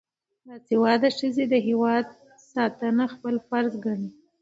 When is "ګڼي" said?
3.85-4.09